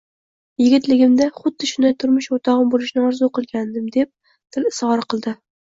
[0.61, 4.13] Yigitligimda xuddi shunday turmush oʻrtogʻim boʻlishini orzu qilgandim, deb
[4.57, 5.39] dil izhori qildi